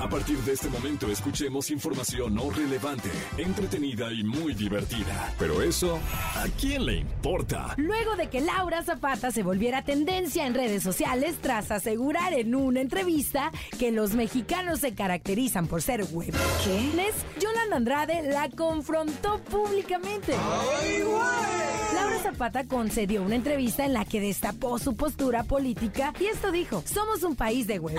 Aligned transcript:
A 0.00 0.08
partir 0.08 0.38
de 0.38 0.52
este 0.52 0.70
momento 0.70 1.10
escuchemos 1.10 1.70
información 1.70 2.34
no 2.34 2.48
relevante, 2.50 3.10
entretenida 3.36 4.10
y 4.10 4.24
muy 4.24 4.54
divertida. 4.54 5.34
Pero 5.38 5.60
eso, 5.60 6.00
¿a 6.36 6.46
quién 6.58 6.86
le 6.86 6.96
importa? 6.96 7.74
Luego 7.76 8.16
de 8.16 8.28
que 8.28 8.40
Laura 8.40 8.82
Zapata 8.82 9.30
se 9.30 9.42
volviera 9.42 9.84
tendencia 9.84 10.46
en 10.46 10.54
redes 10.54 10.82
sociales 10.82 11.36
tras 11.42 11.70
asegurar 11.70 12.32
en 12.32 12.54
una 12.54 12.80
entrevista 12.80 13.52
que 13.78 13.92
los 13.92 14.14
mexicanos 14.14 14.80
se 14.80 14.94
caracterizan 14.94 15.66
por 15.66 15.82
ser 15.82 16.04
web. 16.06 16.32
¿Qué? 16.64 16.90
Yolanda 17.38 17.76
Andrade 17.76 18.22
la 18.22 18.48
confrontó 18.48 19.38
públicamente. 19.50 20.32
Laura 20.32 21.79
Zapata 22.20 22.64
concedió 22.64 23.22
una 23.22 23.34
entrevista 23.34 23.84
en 23.84 23.92
la 23.92 24.04
que 24.04 24.20
destapó 24.20 24.78
su 24.78 24.94
postura 24.94 25.44
política 25.44 26.12
y 26.20 26.26
esto 26.26 26.52
dijo, 26.52 26.82
somos 26.86 27.22
un 27.22 27.34
país 27.34 27.66
de 27.66 27.78
web. 27.78 27.96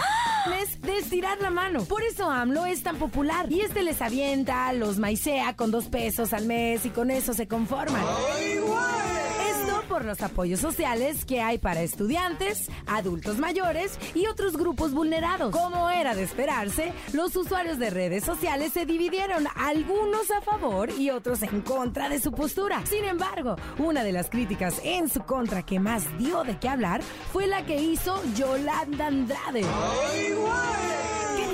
Les 0.50 0.82
de 0.82 0.98
estirar 0.98 1.40
la 1.42 1.50
mano. 1.50 1.84
Por 1.86 2.04
eso 2.04 2.30
AMLO 2.30 2.66
es 2.66 2.84
tan 2.84 2.98
popular. 2.98 3.52
Y 3.52 3.62
este 3.62 3.84
les 3.84 4.02
avienta, 4.02 4.72
los 4.74 4.98
maicea 4.98 5.56
con 5.56 5.72
dos 5.72 5.86
pesos 5.86 6.34
al 6.34 6.46
mes 6.46 6.86
y 6.86 6.90
con 6.90 7.12
eso 7.12 7.34
se 7.34 7.48
conforman. 7.48 8.02
Esto 8.02 9.01
por 9.92 10.06
los 10.06 10.22
apoyos 10.22 10.62
sociales 10.62 11.26
que 11.26 11.42
hay 11.42 11.58
para 11.58 11.82
estudiantes, 11.82 12.70
adultos 12.88 13.38
mayores 13.40 14.00
y 14.16 14.26
otros 14.28 14.56
grupos 14.56 14.94
vulnerados. 14.94 15.54
Como 15.54 15.90
era 15.90 16.16
de 16.16 16.24
esperarse, 16.24 16.94
los 17.12 17.36
usuarios 17.36 17.78
de 17.78 17.90
redes 17.90 18.24
sociales 18.24 18.72
se 18.72 18.86
dividieron, 18.86 19.48
algunos 19.54 20.32
a 20.32 20.40
favor 20.40 20.90
y 20.98 21.10
otros 21.10 21.44
en 21.44 21.60
contra 21.60 22.08
de 22.08 22.22
su 22.22 22.32
postura. 22.32 22.82
Sin 22.86 23.04
embargo, 23.04 23.58
una 23.80 24.06
de 24.06 24.14
las 24.14 24.30
críticas 24.30 24.80
en 24.86 25.10
su 25.10 25.24
contra 25.24 25.64
que 25.64 25.82
más 25.82 26.06
dio 26.18 26.46
de 26.46 26.58
qué 26.58 26.70
hablar 26.70 27.02
fue 27.34 27.48
la 27.48 27.66
que 27.66 27.82
hizo 27.82 28.18
Yolanda 28.36 29.08
Andrade. 29.08 29.66
¿Qué 30.14 30.36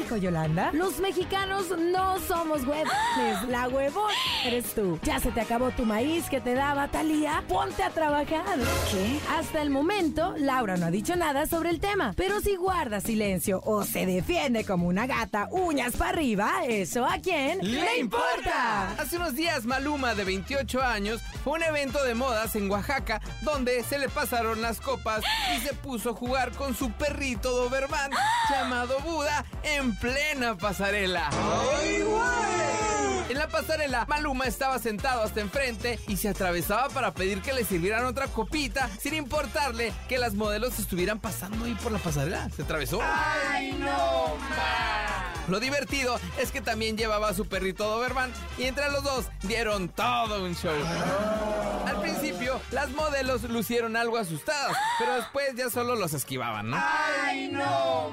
dijo 0.08 0.16
Yolanda? 0.16 0.72
Los 0.72 1.00
mexicanos 1.00 1.66
no 1.78 2.18
somos 2.20 2.62
huevones. 2.64 2.94
La 3.50 3.68
huevón 3.68 4.12
eres 4.46 4.74
tú. 4.74 4.98
Ya 5.04 5.20
se 5.20 5.32
te 5.32 5.42
acabó 5.42 5.72
tu 5.72 5.86
maíz 5.86 6.30
que 6.30 6.40
te 6.40 6.54
daba 6.54 6.88
Talía. 6.88 7.44
Ponte 7.48 7.84
a 7.84 7.90
trabajar. 7.90 8.58
¿Qué? 8.90 9.20
Hasta 9.38 9.62
el 9.62 9.70
momento, 9.70 10.34
Laura 10.38 10.78
no 10.78 10.86
ha 10.86 10.92
dicho 10.92 11.18
nada 11.18 11.46
sobre 11.46 11.72
el 11.72 11.82
tema. 11.82 12.14
Pero 12.16 12.40
si 12.40 12.56
guarda 12.56 13.02
silencio 13.02 13.62
o 13.66 13.84
se 13.84 14.06
defiende 14.06 14.64
como 14.64 14.88
una 14.88 15.08
gata, 15.08 15.50
uñas 15.52 15.98
para 15.98 16.12
arriba, 16.12 16.54
¿eso 16.66 17.06
a 17.06 17.18
quién 17.18 17.60
le 17.62 18.00
importa? 18.00 18.92
Hace 18.98 19.18
unos 19.18 19.36
días 19.36 19.66
Maluma, 19.66 20.16
de 20.16 20.24
28 20.24 20.82
años, 20.82 21.22
fue 21.44 21.54
a 21.54 21.56
un 21.58 21.64
evento 21.64 22.02
de 22.06 22.16
modas 22.16 22.56
en 22.56 22.72
Oaxaca 22.72 23.20
donde 23.42 23.84
se 23.84 24.00
le 24.00 24.08
pasaron 24.08 24.62
las 24.62 24.80
copas 24.80 25.22
y 25.56 25.60
se 25.60 25.74
puso 25.74 26.12
a 26.12 26.14
jugar 26.14 26.52
con 26.52 26.76
su 26.76 26.92
perrito 26.92 27.52
Doberman 27.52 28.12
llamado 28.50 29.00
Buda 29.02 29.44
en 29.64 29.97
plena 30.00 30.56
pasarela. 30.58 31.30
En 33.30 33.38
la 33.38 33.48
pasarela, 33.50 34.06
Maluma 34.06 34.46
estaba 34.46 34.80
sentado 34.80 35.22
hasta 35.22 35.42
enfrente 35.42 36.00
y 36.08 36.16
se 36.16 36.30
atravesaba 36.30 36.88
para 36.90 37.14
pedir 37.14 37.42
que 37.42 37.52
le 37.54 37.66
sirvieran 37.66 38.06
otra 38.06 38.28
copita 38.28 38.90
sin 39.00 39.14
importarle 39.16 39.92
que 40.08 40.18
las 40.18 40.34
modelos 40.34 40.80
estuvieran 40.80 41.20
pasando 41.20 41.66
ahí 41.66 41.76
por 41.76 41.92
la 41.92 42.00
pasarela. 42.00 42.50
Se 42.56 42.62
atravesó. 42.62 43.00
¡Ay, 43.04 43.74
no, 43.74 44.38
Lo 45.50 45.60
divertido 45.60 46.20
es 46.40 46.52
que 46.52 46.62
también 46.62 46.98
llevaba 46.98 47.30
a 47.30 47.34
su 47.34 47.46
perrito 47.46 47.86
Doberman 47.86 48.32
y 48.58 48.64
entre 48.64 48.90
los 48.92 49.04
dos 49.04 49.26
dieron 49.44 49.90
todo 49.90 50.46
un 50.46 50.56
show. 50.56 50.76
Al 51.86 52.00
principio, 52.02 52.62
las 52.72 52.90
modelos 52.92 53.44
lucieron 53.44 53.98
algo 53.98 54.18
asustadas, 54.18 54.76
pero 55.00 55.16
después 55.16 55.54
ya 55.56 55.70
solo 55.70 55.96
los 55.96 56.14
esquivaban, 56.14 56.70
¿no? 56.70 56.78
¡Ay, 56.80 57.50
no, 57.50 58.12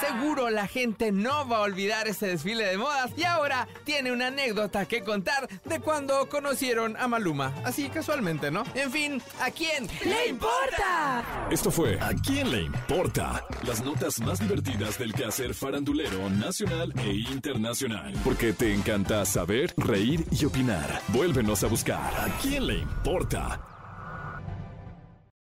Seguro 0.00 0.50
la 0.50 0.66
gente 0.66 1.12
no 1.12 1.48
va 1.48 1.58
a 1.58 1.60
olvidar 1.60 2.08
ese 2.08 2.26
desfile 2.28 2.64
de 2.66 2.78
modas 2.78 3.10
y 3.16 3.24
ahora 3.24 3.68
tiene 3.84 4.12
una 4.12 4.28
anécdota 4.28 4.86
que 4.86 5.02
contar 5.02 5.48
de 5.64 5.80
cuando 5.80 6.28
conocieron 6.28 6.96
a 6.96 7.08
Maluma. 7.08 7.52
Así 7.64 7.88
casualmente, 7.88 8.50
¿no? 8.50 8.64
En 8.74 8.90
fin, 8.90 9.22
¿a 9.40 9.50
quién 9.50 9.88
¡Le 10.04 10.28
importa! 10.28 11.48
Esto 11.50 11.70
fue 11.70 11.98
¿A 12.00 12.12
quién 12.14 12.50
le 12.50 12.62
importa? 12.62 13.44
Las 13.66 13.82
notas 13.82 14.20
más 14.20 14.40
divertidas 14.40 14.98
del 14.98 15.12
quehacer 15.12 15.54
farandulero 15.54 16.30
nacional 16.30 16.92
e 16.98 17.12
internacional. 17.32 18.12
Porque 18.24 18.52
te 18.52 18.72
encanta 18.72 19.24
saber, 19.24 19.74
reír 19.76 20.24
y 20.30 20.44
opinar. 20.44 21.00
Vuélvenos 21.08 21.64
a 21.64 21.66
buscar 21.66 21.98
¿A 22.18 22.28
quién 22.40 22.66
le 22.66 22.78
importa? 22.78 23.77